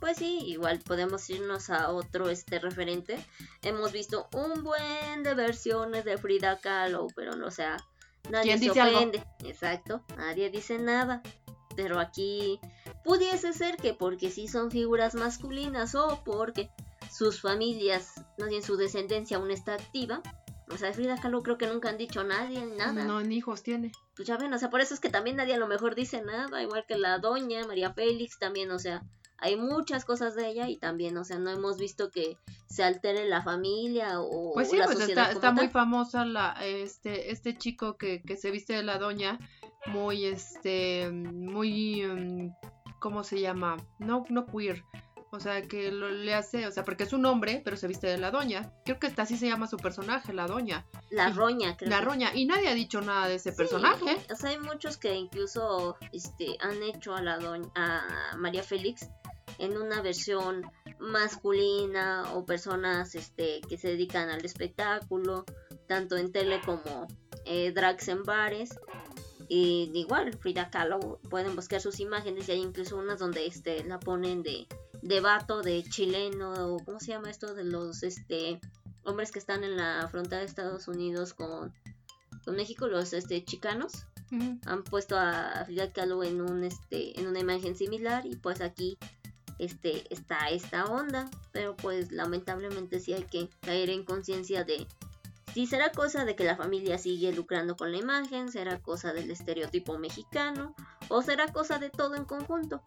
Pues 0.00 0.18
sí, 0.18 0.38
igual 0.46 0.80
podemos 0.80 1.28
irnos 1.28 1.70
a 1.70 1.90
otro 1.90 2.28
este 2.30 2.58
referente. 2.58 3.18
Hemos 3.62 3.92
visto 3.92 4.28
un 4.32 4.62
buen 4.62 5.22
de 5.22 5.34
versiones 5.34 6.04
de 6.04 6.18
Frida 6.18 6.58
Kahlo, 6.58 7.08
pero 7.16 7.34
no 7.34 7.46
o 7.46 7.50
sea, 7.50 7.76
nadie 8.30 8.58
se 8.58 8.70
ofende. 8.70 9.24
Exacto, 9.44 10.04
nadie 10.16 10.50
dice 10.50 10.78
nada. 10.78 11.22
Pero 11.74 11.98
aquí 11.98 12.60
pudiese 13.04 13.52
ser 13.52 13.76
que 13.76 13.94
porque 13.94 14.30
sí 14.30 14.48
son 14.48 14.70
figuras 14.70 15.14
masculinas 15.14 15.94
o 15.94 16.22
porque 16.24 16.70
sus 17.10 17.40
familias, 17.40 18.20
más 18.38 18.48
bien 18.48 18.62
su 18.62 18.76
descendencia 18.76 19.36
aún 19.36 19.50
está 19.50 19.74
activa, 19.74 20.22
o 20.70 20.76
sea, 20.76 20.92
Frida 20.92 21.16
Kahlo 21.16 21.42
creo 21.42 21.56
que 21.56 21.66
nunca 21.66 21.88
han 21.88 21.96
dicho 21.96 22.22
nadie, 22.24 22.64
nada. 22.66 23.04
No, 23.04 23.20
ni 23.22 23.36
hijos 23.36 23.62
tiene. 23.62 23.92
Pues 24.14 24.28
ya 24.28 24.36
ven, 24.36 24.52
o 24.52 24.58
sea, 24.58 24.70
por 24.70 24.80
eso 24.80 24.94
es 24.94 25.00
que 25.00 25.08
también 25.08 25.36
nadie 25.36 25.54
a 25.54 25.58
lo 25.58 25.66
mejor 25.66 25.94
dice 25.94 26.20
nada, 26.20 26.62
igual 26.62 26.84
que 26.86 26.98
la 26.98 27.18
doña 27.18 27.66
María 27.66 27.92
Félix 27.92 28.38
también, 28.38 28.70
o 28.70 28.78
sea, 28.78 29.02
hay 29.38 29.56
muchas 29.56 30.04
cosas 30.04 30.34
de 30.34 30.48
ella 30.48 30.68
y 30.68 30.76
también, 30.76 31.16
o 31.16 31.24
sea, 31.24 31.38
no 31.38 31.50
hemos 31.50 31.78
visto 31.78 32.10
que 32.10 32.36
se 32.66 32.82
altere 32.82 33.28
la 33.28 33.42
familia 33.42 34.20
o 34.20 34.52
pues 34.52 34.70
sí, 34.70 34.78
pues 34.84 35.00
está, 35.00 35.30
está 35.30 35.52
muy 35.52 35.68
famosa 35.68 36.24
la 36.24 36.56
este 36.60 37.30
este 37.30 37.56
chico 37.56 37.96
que, 37.96 38.22
que 38.22 38.36
se 38.36 38.50
viste 38.50 38.74
de 38.74 38.82
la 38.82 38.98
doña, 38.98 39.38
muy 39.86 40.24
este 40.24 41.10
muy 41.10 42.02
mm, 42.02 42.50
¿cómo 42.98 43.22
se 43.22 43.40
llama? 43.40 43.76
No 43.98 44.24
no 44.28 44.46
queer, 44.46 44.82
o 45.30 45.40
sea, 45.40 45.62
que 45.62 45.90
lo, 45.92 46.08
le 46.10 46.34
hace, 46.34 46.66
o 46.66 46.70
sea, 46.70 46.84
porque 46.84 47.04
es 47.04 47.12
un 47.12 47.26
hombre, 47.26 47.60
pero 47.64 47.76
se 47.76 47.86
viste 47.86 48.06
de 48.06 48.18
la 48.18 48.30
doña. 48.30 48.72
Creo 48.84 48.98
que 48.98 49.12
así 49.16 49.36
se 49.36 49.46
llama 49.46 49.66
su 49.66 49.76
personaje, 49.76 50.32
la 50.32 50.46
doña. 50.46 50.86
La 51.10 51.30
roña, 51.30 51.76
creo. 51.76 51.90
La 51.90 52.00
roña. 52.00 52.34
Y 52.34 52.46
nadie 52.46 52.68
ha 52.68 52.74
dicho 52.74 53.00
nada 53.00 53.28
de 53.28 53.34
ese 53.34 53.52
personaje. 53.52 54.16
O 54.30 54.36
sea, 54.36 54.50
hay 54.50 54.58
muchos 54.58 54.96
que 54.96 55.14
incluso 55.14 55.96
este, 56.12 56.56
han 56.60 56.82
hecho 56.82 57.14
a 57.14 57.22
la 57.22 57.38
doña, 57.38 57.70
a 57.74 58.36
María 58.36 58.62
Félix 58.62 59.08
en 59.58 59.76
una 59.76 60.00
versión 60.02 60.70
masculina 60.98 62.32
o 62.34 62.44
personas 62.44 63.14
este, 63.14 63.60
que 63.68 63.76
se 63.76 63.88
dedican 63.88 64.30
al 64.30 64.44
espectáculo, 64.44 65.44
tanto 65.86 66.16
en 66.16 66.32
tele 66.32 66.60
como 66.64 67.06
eh, 67.44 67.72
drags 67.72 68.08
en 68.08 68.22
bares. 68.22 68.78
Y 69.48 69.90
igual, 69.94 70.36
Frida 70.38 70.70
Kahlo, 70.70 71.20
pueden 71.30 71.56
buscar 71.56 71.80
sus 71.80 72.00
imágenes 72.00 72.48
y 72.48 72.52
hay 72.52 72.60
incluso 72.60 72.98
unas 72.98 73.18
donde 73.18 73.46
este, 73.46 73.82
la 73.84 73.98
ponen 73.98 74.42
de 74.42 74.66
de 75.02 75.20
vato, 75.20 75.62
de 75.62 75.82
chileno, 75.84 76.78
¿cómo 76.84 77.00
se 77.00 77.08
llama 77.08 77.30
esto? 77.30 77.54
De 77.54 77.64
los 77.64 78.02
este 78.02 78.60
hombres 79.04 79.32
que 79.32 79.38
están 79.38 79.64
en 79.64 79.76
la 79.76 80.06
frontera 80.10 80.40
de 80.40 80.46
Estados 80.46 80.88
Unidos 80.88 81.34
con, 81.34 81.72
con 82.44 82.56
México, 82.56 82.86
los 82.88 83.12
este 83.12 83.44
chicanos. 83.44 84.06
Han 84.66 84.84
puesto 84.84 85.16
a 85.16 85.64
Frida 85.64 85.90
Kahlo 85.90 86.22
en 86.22 86.42
un 86.42 86.62
este 86.62 87.18
en 87.18 87.26
una 87.26 87.38
imagen 87.38 87.74
similar 87.74 88.26
y 88.26 88.36
pues 88.36 88.60
aquí 88.60 88.98
este 89.58 90.12
está 90.12 90.50
esta 90.50 90.84
onda, 90.84 91.30
pero 91.50 91.74
pues 91.74 92.12
lamentablemente 92.12 93.00
sí 93.00 93.14
hay 93.14 93.22
que 93.22 93.48
caer 93.62 93.88
en 93.88 94.04
conciencia 94.04 94.64
de 94.64 94.86
si 95.54 95.66
será 95.66 95.90
cosa 95.92 96.24
de 96.24 96.36
que 96.36 96.44
la 96.44 96.56
familia 96.56 96.98
sigue 96.98 97.32
lucrando 97.32 97.76
con 97.76 97.90
la 97.90 97.98
imagen, 97.98 98.52
será 98.52 98.80
cosa 98.80 99.12
del 99.12 99.30
estereotipo 99.30 99.98
mexicano 99.98 100.74
o 101.08 101.22
será 101.22 101.50
cosa 101.52 101.78
de 101.78 101.90
todo 101.90 102.14
en 102.14 102.24
conjunto. 102.24 102.82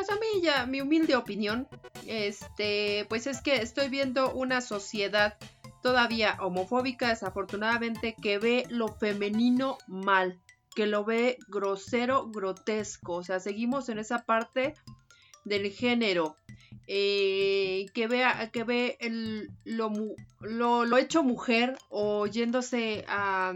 Pues 0.00 0.08
a 0.08 0.14
mí 0.14 0.40
ya, 0.42 0.64
mi 0.64 0.80
humilde 0.80 1.14
opinión, 1.14 1.68
este, 2.06 3.04
pues 3.10 3.26
es 3.26 3.42
que 3.42 3.56
estoy 3.56 3.90
viendo 3.90 4.32
una 4.32 4.62
sociedad 4.62 5.36
todavía 5.82 6.38
homofóbica, 6.40 7.10
desafortunadamente, 7.10 8.14
que 8.14 8.38
ve 8.38 8.64
lo 8.70 8.88
femenino 8.88 9.76
mal, 9.86 10.40
que 10.74 10.86
lo 10.86 11.04
ve 11.04 11.36
grosero, 11.48 12.30
grotesco. 12.30 13.16
O 13.16 13.22
sea, 13.22 13.40
seguimos 13.40 13.90
en 13.90 13.98
esa 13.98 14.24
parte 14.24 14.72
del 15.44 15.70
género. 15.70 16.34
Eh, 16.86 17.84
que 17.92 18.06
vea 18.08 18.50
que 18.50 18.64
ve 18.64 18.96
lo, 19.64 20.96
hecho 20.96 21.22
mujer 21.22 21.76
o 21.90 22.26
yéndose 22.26 23.04
a 23.06 23.52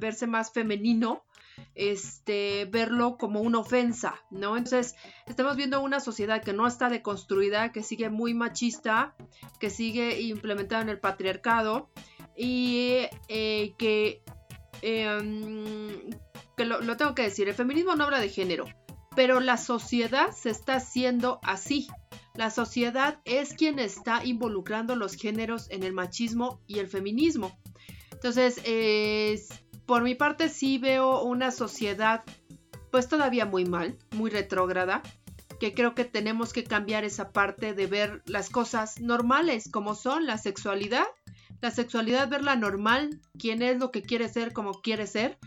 verse 0.00 0.26
más 0.26 0.50
femenino 0.50 1.25
este, 1.74 2.66
verlo 2.66 3.16
como 3.18 3.40
una 3.40 3.58
ofensa, 3.58 4.14
¿no? 4.30 4.56
Entonces, 4.56 4.94
estamos 5.26 5.56
viendo 5.56 5.80
una 5.80 6.00
sociedad 6.00 6.42
que 6.42 6.52
no 6.52 6.66
está 6.66 6.88
deconstruida, 6.88 7.72
que 7.72 7.82
sigue 7.82 8.10
muy 8.10 8.34
machista, 8.34 9.14
que 9.60 9.70
sigue 9.70 10.20
implementada 10.20 10.82
en 10.82 10.88
el 10.88 10.98
patriarcado 10.98 11.90
y 12.36 13.06
eh, 13.28 13.74
que, 13.78 14.22
em, 14.82 16.10
que 16.56 16.64
lo, 16.64 16.80
lo 16.80 16.96
tengo 16.96 17.14
que 17.14 17.22
decir, 17.22 17.48
el 17.48 17.54
feminismo 17.54 17.94
no 17.94 18.04
habla 18.04 18.20
de 18.20 18.28
género, 18.28 18.66
pero 19.14 19.40
la 19.40 19.56
sociedad 19.56 20.30
se 20.32 20.50
está 20.50 20.76
haciendo 20.76 21.40
así. 21.42 21.88
La 22.34 22.50
sociedad 22.50 23.18
es 23.24 23.54
quien 23.54 23.78
está 23.78 24.24
involucrando 24.24 24.94
los 24.94 25.14
géneros 25.14 25.70
en 25.70 25.82
el 25.82 25.94
machismo 25.94 26.60
y 26.66 26.80
el 26.80 26.88
feminismo. 26.88 27.58
Entonces, 28.12 28.60
es 28.64 29.48
por 29.86 30.02
mi 30.02 30.14
parte 30.14 30.48
sí 30.48 30.78
veo 30.78 31.22
una 31.22 31.50
sociedad 31.50 32.24
pues 32.90 33.08
todavía 33.08 33.46
muy 33.46 33.64
mal, 33.64 33.98
muy 34.12 34.30
retrógrada, 34.30 35.02
que 35.60 35.74
creo 35.74 35.94
que 35.94 36.04
tenemos 36.04 36.52
que 36.52 36.64
cambiar 36.64 37.04
esa 37.04 37.30
parte 37.30 37.74
de 37.74 37.86
ver 37.86 38.22
las 38.26 38.50
cosas 38.50 39.00
normales 39.00 39.68
como 39.70 39.94
son 39.94 40.26
la 40.26 40.38
sexualidad, 40.38 41.06
la 41.60 41.70
sexualidad 41.70 42.28
verla 42.28 42.56
normal, 42.56 43.20
quién 43.38 43.62
es 43.62 43.78
lo 43.78 43.90
que 43.90 44.02
quiere 44.02 44.28
ser 44.28 44.52
como 44.52 44.80
quiere 44.80 45.06
ser. 45.06 45.38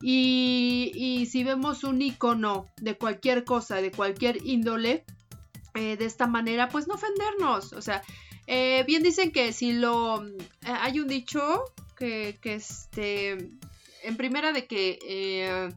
Y, 0.00 1.26
si 1.30 1.42
vemos 1.42 1.82
un 1.82 2.00
icono 2.00 2.66
de 2.76 2.96
cualquier 2.96 3.44
cosa, 3.44 3.76
de 3.76 3.90
cualquier 3.90 4.38
índole, 4.46 5.04
eh, 5.74 5.96
de 5.96 6.04
esta 6.04 6.26
manera, 6.26 6.68
pues 6.68 6.86
no 6.86 6.94
ofendernos. 6.94 7.72
O 7.72 7.82
sea, 7.82 8.02
eh, 8.46 8.84
bien 8.86 9.02
dicen 9.02 9.32
que 9.32 9.52
si 9.52 9.72
lo... 9.72 10.24
Eh, 10.24 10.36
hay 10.62 11.00
un 11.00 11.08
dicho 11.08 11.64
que, 11.96 12.38
que 12.40 12.54
este 12.54 13.58
en 14.02 14.16
primera 14.16 14.52
de 14.52 14.66
que 14.66 14.98
eh, 15.02 15.70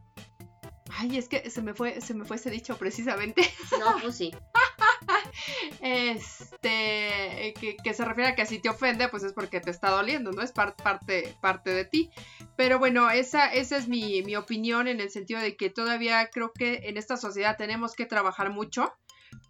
Ay, 0.98 1.16
es 1.16 1.28
que 1.28 1.48
se 1.48 1.62
me 1.62 1.74
fue, 1.74 2.00
se 2.00 2.14
me 2.14 2.24
fue 2.24 2.36
ese 2.36 2.50
dicho 2.50 2.76
precisamente. 2.76 3.42
No, 3.78 3.98
pues 4.00 4.16
sí. 4.16 4.34
este, 5.80 7.54
que, 7.82 7.94
se 7.94 8.04
refiere 8.04 8.30
a 8.30 8.34
que 8.34 8.46
si 8.46 8.58
te 8.58 8.68
ofende, 8.68 9.08
pues 9.08 9.22
es 9.22 9.32
porque 9.32 9.60
te 9.60 9.70
está 9.70 9.90
doliendo, 9.90 10.32
¿no? 10.32 10.42
Es 10.42 10.52
parte, 10.52 11.34
parte 11.40 11.70
de 11.70 11.84
ti. 11.84 12.10
Pero 12.56 12.78
bueno, 12.78 13.10
esa, 13.10 13.46
esa 13.52 13.76
es 13.76 13.88
mi, 13.88 14.22
mi 14.22 14.36
opinión 14.36 14.86
en 14.86 15.00
el 15.00 15.10
sentido 15.10 15.40
de 15.40 15.56
que 15.56 15.70
todavía 15.70 16.28
creo 16.30 16.52
que 16.52 16.82
en 16.84 16.98
esta 16.98 17.16
sociedad 17.16 17.56
tenemos 17.56 17.94
que 17.94 18.06
trabajar 18.06 18.50
mucho 18.50 18.92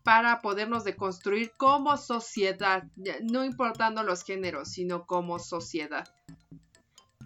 para 0.04 0.40
podernos 0.40 0.84
deconstruir 0.84 1.52
como 1.56 1.96
sociedad, 1.96 2.84
no 3.22 3.44
importando 3.44 4.04
los 4.04 4.22
géneros, 4.22 4.70
sino 4.70 5.06
como 5.06 5.38
sociedad. 5.40 6.08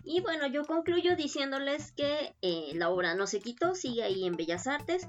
Y 0.09 0.21
bueno, 0.21 0.47
yo 0.47 0.65
concluyo 0.65 1.17
diciéndoles 1.17 1.91
que 1.91 2.37
eh, 2.41 2.71
la 2.75 2.91
obra 2.91 3.17
no 3.17 3.27
se 3.27 3.41
quitó, 3.41 3.75
sigue 3.75 4.05
ahí 4.05 4.25
en 4.25 4.37
Bellas 4.37 4.69
Artes. 4.69 5.09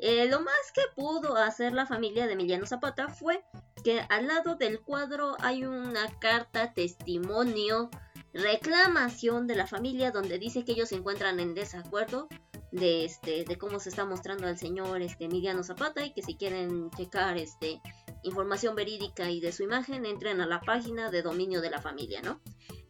Eh, 0.00 0.26
lo 0.28 0.40
más 0.40 0.72
que 0.74 0.82
pudo 0.96 1.36
hacer 1.36 1.72
la 1.72 1.86
familia 1.86 2.26
de 2.26 2.32
Emiliano 2.32 2.66
Zapata 2.66 3.06
fue 3.06 3.44
que 3.84 4.00
al 4.08 4.26
lado 4.26 4.56
del 4.56 4.80
cuadro 4.80 5.36
hay 5.38 5.64
una 5.64 6.08
carta 6.18 6.72
testimonio, 6.72 7.88
reclamación 8.34 9.46
de 9.46 9.54
la 9.54 9.68
familia 9.68 10.10
donde 10.10 10.40
dice 10.40 10.64
que 10.64 10.72
ellos 10.72 10.88
se 10.88 10.96
encuentran 10.96 11.38
en 11.38 11.54
desacuerdo 11.54 12.28
de 12.72 13.04
este 13.04 13.44
de 13.44 13.58
cómo 13.58 13.78
se 13.78 13.90
está 13.90 14.06
mostrando 14.06 14.48
al 14.48 14.58
señor 14.58 15.02
este 15.02 15.26
Emiliano 15.26 15.62
Zapata 15.62 16.04
y 16.04 16.14
que 16.14 16.22
si 16.22 16.34
quieren 16.34 16.90
checar 16.90 17.38
este 17.38 17.80
información 18.24 18.74
verídica 18.74 19.30
y 19.30 19.40
de 19.40 19.52
su 19.52 19.62
imagen 19.62 20.04
entren 20.04 20.40
a 20.40 20.46
la 20.46 20.60
página 20.60 21.10
de 21.10 21.22
dominio 21.22 21.60
de 21.60 21.70
la 21.70 21.80
familia, 21.80 22.22
¿no? 22.22 22.40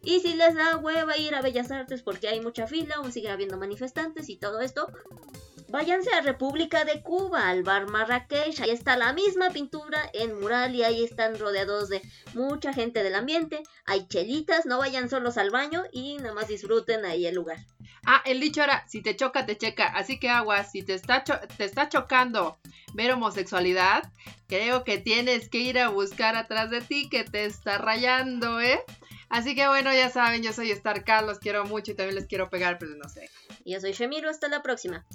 Y 0.03 0.19
si 0.19 0.35
les 0.35 0.53
da 0.55 0.77
hueva 0.77 1.17
ir 1.17 1.33
a 1.33 1.41
Bellas 1.41 1.71
Artes 1.71 2.01
porque 2.01 2.27
hay 2.27 2.41
mucha 2.41 2.67
fila, 2.67 2.95
aún 2.95 3.11
sigue 3.11 3.29
habiendo 3.29 3.57
manifestantes 3.57 4.29
y 4.29 4.35
todo 4.35 4.59
esto, 4.59 4.91
váyanse 5.69 6.13
a 6.13 6.21
República 6.21 6.83
de 6.83 7.01
Cuba, 7.01 7.47
al 7.47 7.63
bar 7.63 7.89
Marrakech. 7.89 8.59
Ahí 8.59 8.69
está 8.69 8.97
la 8.97 9.13
misma 9.13 9.49
pintura 9.49 10.09
en 10.13 10.39
mural 10.39 10.75
y 10.75 10.83
ahí 10.83 11.03
están 11.03 11.39
rodeados 11.39 11.89
de 11.89 12.01
mucha 12.33 12.73
gente 12.73 13.01
del 13.01 13.15
ambiente. 13.15 13.63
Hay 13.85 14.07
chelitas, 14.07 14.65
no 14.65 14.77
vayan 14.77 15.09
solos 15.09 15.37
al 15.37 15.51
baño 15.51 15.83
y 15.91 16.17
nada 16.17 16.33
más 16.33 16.49
disfruten 16.49 17.05
ahí 17.05 17.25
el 17.25 17.35
lugar. 17.35 17.57
Ah, 18.05 18.21
el 18.25 18.41
dicho 18.41 18.61
era, 18.61 18.85
si 18.89 19.01
te 19.01 19.15
choca, 19.15 19.45
te 19.45 19.57
checa. 19.57 19.87
Así 19.87 20.19
que 20.19 20.29
aguas, 20.29 20.71
si 20.71 20.83
te 20.83 20.93
está, 20.93 21.23
te 21.23 21.63
está 21.63 21.87
chocando 21.87 22.59
ver 22.93 23.11
homosexualidad, 23.11 24.03
creo 24.47 24.83
que 24.83 24.97
tienes 24.97 25.49
que 25.49 25.59
ir 25.59 25.79
a 25.79 25.89
buscar 25.89 26.35
atrás 26.35 26.69
de 26.69 26.81
ti 26.81 27.09
que 27.09 27.23
te 27.23 27.45
está 27.45 27.77
rayando, 27.77 28.59
¿eh? 28.59 28.83
Así 29.33 29.55
que 29.55 29.67
bueno, 29.67 29.91
ya 29.91 30.11
saben, 30.11 30.43
yo 30.43 30.53
soy 30.53 30.69
Star 30.69 31.03
los 31.25 31.39
quiero 31.39 31.65
mucho 31.65 31.91
y 31.91 31.95
también 31.95 32.13
les 32.13 32.27
quiero 32.27 32.51
pegar, 32.51 32.77
pero 32.77 32.95
no 32.95 33.09
sé. 33.09 33.31
Yo 33.65 33.79
soy 33.79 33.93
Shemiro, 33.93 34.29
hasta 34.29 34.47
la 34.47 34.61
próxima. 34.61 35.07